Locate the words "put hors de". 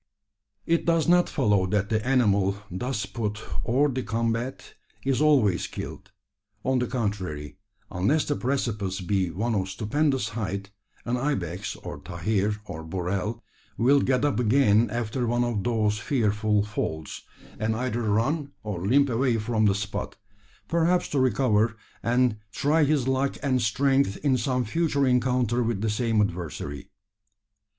3.05-4.01